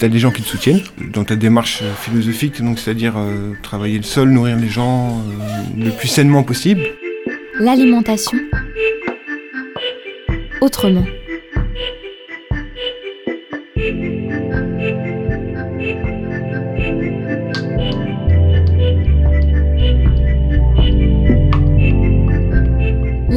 tu 0.00 0.06
as 0.06 0.08
des 0.08 0.18
gens 0.18 0.30
qui 0.30 0.40
te 0.40 0.48
soutiennent 0.48 0.80
dans 1.12 1.24
ta 1.24 1.36
démarche 1.36 1.82
philosophique, 2.00 2.62
donc 2.62 2.78
c'est-à-dire 2.78 3.18
euh, 3.18 3.52
travailler 3.62 3.98
le 3.98 4.02
sol, 4.02 4.30
nourrir 4.30 4.56
les 4.56 4.70
gens 4.70 5.18
euh, 5.18 5.84
le 5.84 5.90
plus 5.90 6.08
sainement 6.08 6.42
possible. 6.42 6.80
L'alimentation 7.58 8.38
autrement. 10.62 11.04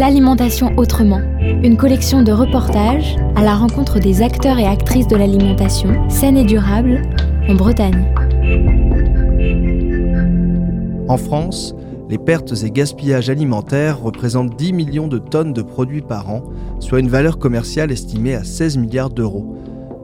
L'alimentation 0.04 0.74
autrement, 0.76 1.22
une 1.64 1.78
collection 1.78 2.24
de 2.24 2.34
reportages 2.34 3.16
à 3.38 3.42
la 3.42 3.56
rencontre 3.56 4.00
des 4.00 4.22
acteurs 4.22 4.60
et 4.60 4.68
actrices 4.68 5.08
de 5.08 5.16
l'alimentation 5.16 6.10
saine 6.10 6.36
et 6.36 6.44
durable 6.44 7.04
en 7.48 7.56
Bretagne. 7.56 8.14
En 11.08 11.16
France, 11.16 11.74
les 12.10 12.18
pertes 12.18 12.54
et 12.66 12.70
gaspillages 12.70 13.30
alimentaires 13.30 14.02
représentent 14.02 14.58
10 14.58 14.74
millions 14.74 15.08
de 15.08 15.20
tonnes 15.20 15.54
de 15.54 15.62
produits 15.62 16.02
par 16.02 16.30
an, 16.30 16.44
soit 16.82 17.00
une 17.00 17.08
valeur 17.08 17.40
commerciale 17.40 17.90
estimée 17.90 18.36
à 18.36 18.44
16 18.44 18.80
milliards 18.80 19.10
d'euros. 19.10 19.56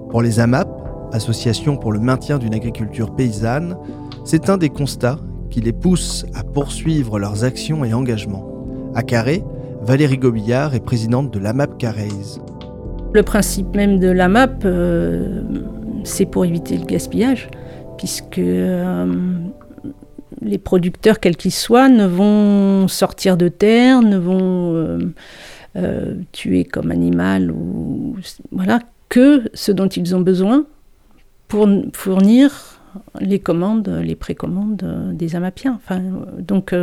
Pour 0.09 0.21
les 0.21 0.39
AMAP, 0.39 0.69
Association 1.11 1.75
pour 1.75 1.91
le 1.91 1.99
maintien 1.99 2.37
d'une 2.37 2.53
agriculture 2.53 3.13
paysanne, 3.13 3.75
c'est 4.23 4.49
un 4.49 4.55
des 4.55 4.69
constats 4.69 5.19
qui 5.49 5.59
les 5.59 5.73
pousse 5.73 6.25
à 6.35 6.45
poursuivre 6.45 7.19
leurs 7.19 7.43
actions 7.43 7.83
et 7.83 7.93
engagements. 7.93 8.45
À 8.95 9.03
Carré, 9.03 9.43
Valérie 9.89 10.19
Gobillard 10.19 10.75
est 10.75 10.81
présidente 10.81 11.33
de 11.33 11.39
l'AMAP 11.39 11.79
Carrez. 11.79 12.09
Le 13.11 13.23
principe 13.23 13.75
même 13.75 13.97
de 13.97 14.07
l'AMAP, 14.07 14.61
euh, 14.63 15.41
c'est 16.03 16.27
pour 16.27 16.45
éviter 16.45 16.77
le 16.77 16.85
gaspillage, 16.85 17.49
puisque 17.97 18.37
euh, 18.37 19.11
les 20.43 20.59
producteurs, 20.59 21.19
quels 21.19 21.35
qu'ils 21.35 21.51
soient, 21.51 21.89
ne 21.89 22.05
vont 22.05 22.87
sortir 22.87 23.35
de 23.35 23.47
terre, 23.47 24.03
ne 24.03 24.17
vont 24.17 25.09
euh, 25.75 26.15
tuer 26.33 26.65
comme 26.65 26.91
animal, 26.91 27.49
ou 27.49 28.15
voilà, 28.51 28.81
que 29.09 29.49
ce 29.55 29.71
dont 29.71 29.87
ils 29.87 30.15
ont 30.15 30.21
besoin 30.21 30.65
pour 31.47 31.67
fournir 31.93 32.79
les 33.19 33.39
commandes, 33.39 33.89
les 34.03 34.15
précommandes 34.15 35.15
des 35.15 35.35
Amapiens. 35.35 35.79
Donc 36.37 36.75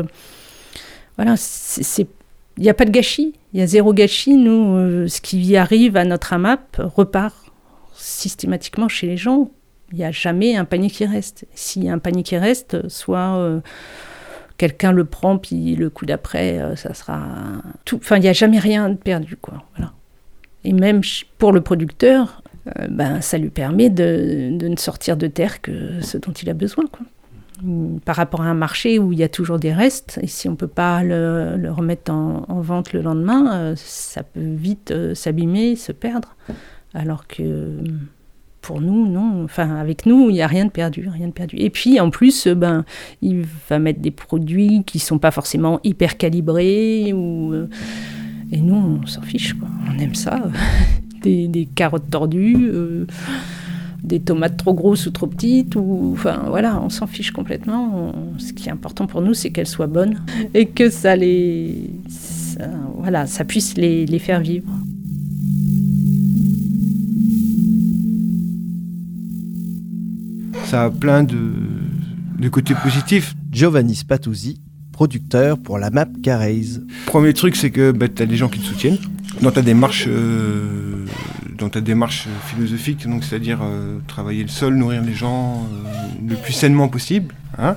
voilà, 1.17 1.37
c'est 1.37 2.09
il 2.59 2.63
n'y 2.63 2.71
a 2.71 2.75
pas 2.75 2.85
de 2.85 2.91
gâchis, 2.91 3.35
il 3.53 3.61
y 3.61 3.63
a 3.63 3.67
zéro 3.67 3.93
gâchis. 3.93 4.37
Nous, 4.37 4.77
euh, 4.77 5.09
ce 5.09 5.21
qui 5.21 5.57
arrive 5.57 5.97
à 5.97 6.05
notre 6.05 6.33
AMAP 6.33 6.77
repart 6.79 7.53
systématiquement 7.95 8.89
chez 8.89 9.07
les 9.07 9.17
gens. 9.17 9.51
Il 9.93 9.99
n'y 9.99 10.05
a 10.05 10.11
jamais 10.11 10.57
un 10.57 10.65
panier 10.65 10.91
qui 10.91 11.05
reste. 11.05 11.47
S'il 11.55 11.85
y 11.85 11.89
a 11.89 11.93
un 11.93 11.99
panier 11.99 12.23
qui 12.23 12.37
reste, 12.37 12.89
soit 12.89 13.37
euh, 13.37 13.61
quelqu'un 14.59 14.93
le 14.93 15.05
prend, 15.05 15.39
puis 15.39 15.77
le 15.77 15.91
coup 15.91 16.07
d'après, 16.07 16.59
euh, 16.59 16.77
ça 16.77 16.95
sera 16.95 17.23
tout. 17.85 17.97
Enfin, 17.97 18.17
il 18.17 18.23
n'y 18.23 18.29
a 18.29 18.33
jamais 18.33 18.59
rien 18.59 18.89
de 18.89 18.97
perdu, 18.97 19.37
quoi. 19.37 19.63
Et 20.65 20.73
même 20.73 21.03
pour 21.39 21.53
le 21.53 21.61
producteur, 21.61 22.43
ben, 22.89 23.21
ça 23.21 23.39
lui 23.39 23.51
permet 23.51 23.89
de, 23.91 24.51
de, 24.59 24.67
ne 24.67 24.77
sortir 24.77 25.17
de 25.17 25.29
terre 25.29 25.61
que 25.61 26.01
ce 26.01 26.19
dont 26.19 26.33
il 26.33 26.51
a 26.51 26.55
besoin, 26.55 26.85
quoi 26.91 27.07
par 28.05 28.17
rapport 28.17 28.43
à 28.43 28.47
un 28.47 28.55
marché 28.55 28.99
où 28.99 29.13
il 29.13 29.19
y 29.19 29.23
a 29.23 29.29
toujours 29.29 29.59
des 29.59 29.73
restes, 29.73 30.19
et 30.23 30.27
si 30.27 30.49
on 30.49 30.53
ne 30.53 30.57
peut 30.57 30.67
pas 30.67 31.03
le, 31.03 31.71
remettre 31.71 32.13
en, 32.13 32.61
vente 32.61 32.93
le 32.93 33.01
lendemain, 33.01 33.55
euh, 33.55 33.75
ça 33.77 34.23
peut 34.23 34.41
vite 34.41 34.91
euh, 34.91 35.15
s'abîmer, 35.15 35.77
se 35.77 35.93
perdre. 35.93 36.37
Alors 36.95 37.27
que 37.27 37.79
pour 38.63 38.81
nous, 38.81 39.07
non. 39.07 39.45
Enfin, 39.45 39.77
avec 39.77 40.07
nous, 40.07 40.29
il 40.29 40.35
n'y 40.35 40.43
a 40.43 40.47
rien 40.47 40.65
de 40.65 40.71
perdu, 40.71 41.09
rien 41.09 41.29
de 41.29 41.33
perdu. 41.33 41.57
Et 41.59 41.71
puis, 41.71 42.01
en 42.01 42.11
plus, 42.11 42.49
ben, 42.49 42.85
il 43.23 43.45
va 43.69 43.79
mettre 43.79 44.01
des 44.01 44.11
produits 44.11 44.83
qui 44.85 44.99
ne 44.99 45.03
sont 45.03 45.19
pas 45.19 45.31
forcément 45.31 45.79
hyper 45.85 46.17
calibrés. 46.17 47.13
Ou, 47.13 47.53
euh, 47.53 47.69
et 48.51 48.61
nous, 48.61 49.01
on 49.03 49.07
s'en 49.07 49.23
fiche. 49.23 49.55
On 49.89 49.99
aime 49.99 50.15
ça. 50.15 50.51
des, 51.23 51.69
carottes 51.75 52.11
tordues 52.11 52.71
des 54.03 54.21
tomates 54.21 54.57
trop 54.57 54.75
grosses 54.75 55.07
ou 55.07 55.11
trop 55.11 55.27
petites, 55.27 55.75
ou 55.77 56.11
enfin 56.13 56.45
voilà, 56.49 56.81
on 56.83 56.89
s'en 56.89 57.07
fiche 57.07 57.31
complètement. 57.31 58.13
ce 58.39 58.53
qui 58.53 58.69
est 58.69 58.73
important 58.73 59.07
pour 59.07 59.23
nous, 59.23 59.35
c'est 59.35 59.51
qu'elles 59.51 59.67
soient 59.67 59.87
bonnes 59.87 60.21
et 60.55 60.67
que 60.67 60.91
ça 60.91 61.17
les, 61.17 61.91
voilà, 62.99 63.27
ça 63.27 63.45
puisse 63.45 63.77
les, 63.77 64.07
les 64.07 64.19
faire 64.19 64.41
vivre. 64.41 64.69
Ça 70.65 70.85
a 70.85 70.91
plein 70.91 71.23
de, 71.23 71.53
de 72.39 72.49
côtés 72.49 72.75
positifs. 72.83 73.35
Giovanni 73.53 73.95
Spatuzzi, 73.95 74.61
producteur 74.93 75.59
pour 75.59 75.79
la 75.79 75.91
map 75.91 76.09
Carrez. 76.23 76.81
Premier 77.07 77.33
truc, 77.33 77.55
c'est 77.57 77.71
que 77.71 77.93
bah, 77.93 78.09
tu 78.09 78.23
as 78.23 78.27
des 78.27 78.37
gens 78.37 78.49
qui 78.49 78.59
te 78.59 78.65
soutiennent 78.65 78.99
dans 79.43 79.51
ta 79.51 79.63
démarche 79.63 80.07
euh, 80.09 81.05
dans 81.57 81.69
ta 81.69 81.81
démarche 81.81 82.29
philosophique, 82.47 83.09
donc 83.09 83.25
c'est-à-dire 83.25 83.61
euh, 83.63 83.99
travailler 84.07 84.43
le 84.43 84.49
sol, 84.49 84.75
nourrir 84.75 85.03
les 85.03 85.15
gens 85.15 85.65
euh, 85.65 85.89
le 86.29 86.37
plus 86.37 86.53
sainement 86.53 86.89
possible. 86.89 87.35
Hein. 87.59 87.77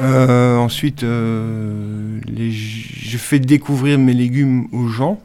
Euh, 0.00 0.56
ensuite, 0.56 1.02
je 1.02 2.16
fais 3.18 3.38
découvrir 3.38 3.98
mes 3.98 4.14
légumes 4.14 4.66
aux 4.72 4.88
gens. 4.88 5.20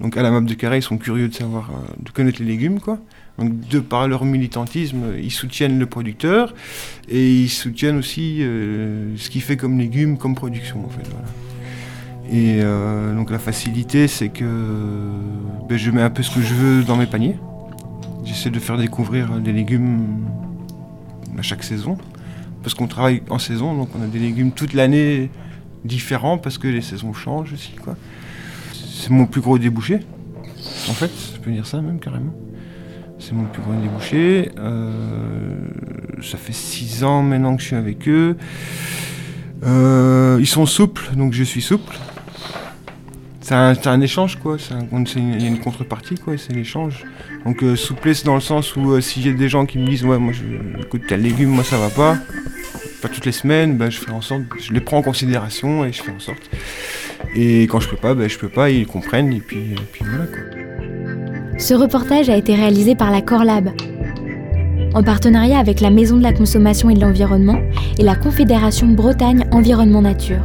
Donc 0.00 0.16
à 0.16 0.22
la 0.22 0.30
map 0.30 0.40
de 0.40 0.54
Carré, 0.54 0.78
ils 0.78 0.82
sont 0.82 0.98
curieux 0.98 1.28
de 1.28 1.34
savoir, 1.34 1.70
de 1.98 2.10
connaître 2.10 2.40
les 2.40 2.46
légumes, 2.46 2.80
quoi. 2.80 2.98
Donc 3.38 3.68
de 3.68 3.80
par 3.80 4.06
leur 4.08 4.24
militantisme, 4.24 5.14
ils 5.20 5.32
soutiennent 5.32 5.78
le 5.78 5.86
producteur 5.86 6.54
et 7.08 7.42
ils 7.42 7.48
soutiennent 7.48 7.96
aussi 7.98 8.38
ce 8.40 9.28
qu'il 9.28 9.42
fait 9.42 9.56
comme 9.56 9.78
légumes, 9.78 10.18
comme 10.18 10.34
production, 10.34 10.84
en 10.84 10.88
fait. 10.88 11.08
Et 12.30 12.60
euh, 12.62 13.14
donc 13.14 13.30
la 13.30 13.38
facilité, 13.38 14.06
c'est 14.06 14.28
que 14.28 14.44
ben, 15.68 15.78
je 15.78 15.90
mets 15.90 16.02
un 16.02 16.10
peu 16.10 16.22
ce 16.22 16.34
que 16.34 16.42
je 16.42 16.54
veux 16.54 16.84
dans 16.84 16.96
mes 16.96 17.06
paniers. 17.06 17.36
J'essaie 18.24 18.50
de 18.50 18.60
faire 18.60 18.76
découvrir 18.76 19.40
des 19.40 19.52
légumes 19.52 20.26
à 21.38 21.42
chaque 21.42 21.62
saison. 21.62 21.96
Parce 22.62 22.74
qu'on 22.74 22.86
travaille 22.86 23.22
en 23.30 23.38
saison, 23.38 23.74
donc 23.74 23.88
on 23.98 24.02
a 24.02 24.06
des 24.06 24.18
légumes 24.18 24.52
toute 24.52 24.74
l'année 24.74 25.30
différents 25.84 26.36
parce 26.36 26.58
que 26.58 26.68
les 26.68 26.82
saisons 26.82 27.14
changent 27.14 27.54
aussi. 27.54 27.74
C'est 28.74 29.10
mon 29.10 29.24
plus 29.24 29.40
gros 29.40 29.58
débouché. 29.58 30.00
En 30.90 30.92
fait, 30.92 31.10
je 31.34 31.40
peux 31.40 31.50
dire 31.50 31.66
ça 31.66 31.80
même 31.80 31.98
carrément. 31.98 32.34
C'est 33.18 33.32
mon 33.32 33.44
plus 33.44 33.62
gros 33.62 33.72
débouché. 33.74 34.50
Euh, 34.58 35.56
ça 36.22 36.36
fait 36.36 36.52
six 36.52 37.04
ans 37.04 37.22
maintenant 37.22 37.56
que 37.56 37.62
je 37.62 37.68
suis 37.68 37.76
avec 37.76 38.06
eux. 38.06 38.36
Euh, 39.64 40.36
ils 40.40 40.46
sont 40.46 40.66
souples, 40.66 41.08
donc 41.16 41.32
je 41.32 41.42
suis 41.42 41.62
souple 41.62 41.96
c'est 43.48 43.86
un, 43.86 44.00
échange 44.02 44.36
quoi, 44.36 44.58
il 45.16 45.42
y 45.42 45.44
a 45.44 45.48
une 45.48 45.58
contrepartie 45.58 46.16
quoi, 46.16 46.34
c'est 46.36 46.52
l'échange. 46.52 47.04
Donc 47.46 47.62
euh, 47.62 47.76
souplesse 47.76 48.22
dans 48.22 48.34
le 48.34 48.42
sens 48.42 48.76
où 48.76 48.92
euh, 48.92 49.00
si 49.00 49.22
j'ai 49.22 49.32
des 49.32 49.48
gens 49.48 49.64
qui 49.64 49.78
me 49.78 49.86
disent 49.86 50.04
ouais 50.04 50.18
moi 50.18 50.34
je, 50.34 50.82
écoute 50.82 51.02
tel 51.08 51.22
légume 51.22 51.50
moi 51.50 51.64
ça 51.64 51.78
va 51.78 51.88
pas, 51.88 52.18
pas 53.00 53.08
toutes 53.08 53.24
les 53.24 53.32
semaines, 53.32 53.78
ben, 53.78 53.90
je 53.90 54.00
fais 54.00 54.10
en 54.10 54.20
sorte, 54.20 54.42
je 54.60 54.72
les 54.74 54.80
prends 54.80 54.98
en 54.98 55.02
considération 55.02 55.86
et 55.86 55.92
je 55.92 56.02
fais 56.02 56.12
en 56.12 56.18
sorte. 56.18 56.50
Et 57.34 57.62
quand 57.62 57.80
je 57.80 57.88
peux 57.88 57.96
pas, 57.96 58.14
ben, 58.14 58.28
je 58.28 58.38
peux 58.38 58.50
pas, 58.50 58.68
ils 58.68 58.86
comprennent 58.86 59.32
et 59.32 59.40
puis, 59.40 59.74
puis 59.92 60.04
voilà 60.04 60.26
quoi. 60.26 60.40
Ce 61.58 61.72
reportage 61.72 62.28
a 62.28 62.36
été 62.36 62.54
réalisé 62.54 62.96
par 62.96 63.10
la 63.10 63.22
Corlab, 63.22 63.70
en 64.92 65.02
partenariat 65.02 65.58
avec 65.58 65.80
la 65.80 65.90
Maison 65.90 66.18
de 66.18 66.22
la 66.22 66.34
Consommation 66.34 66.90
et 66.90 66.94
de 66.94 67.00
l'Environnement 67.00 67.58
et 67.98 68.02
la 68.02 68.14
Confédération 68.14 68.88
Bretagne 68.88 69.46
Environnement 69.52 70.02
Nature 70.02 70.44